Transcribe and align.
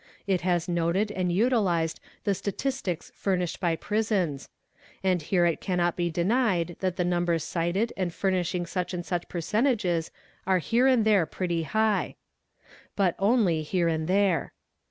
It 0.25 0.41
has 0.41 0.67
noted 0.67 1.11
and 1.11 1.31
utilised 1.31 1.99
the 2.23 2.33
statistics 2.33 3.11
furnished 3.13 3.59
by 3.59 3.75
prisons; 3.75 4.49
and 5.03 5.21
here 5.21 5.45
it 5.45 5.61
cannot 5.61 5.95
be 5.95 6.09
denied 6.09 6.75
that 6.79 6.95
the 6.95 7.05
numbers 7.05 7.43
cited 7.43 7.93
and 7.95 8.11
furnishing 8.11 8.65
such 8.65 8.95
and 8.95 9.05
such 9.05 9.29
percentages 9.29 10.09
are 10.47 10.57
here 10.57 10.87
and 10.87 11.05
there 11.05 11.27
pretty 11.27 11.61
high; 11.61 12.15
but 12.95 13.13
only 13.19 13.61
here 13.61 13.87
and 13.87 14.07
there. 14.07 14.53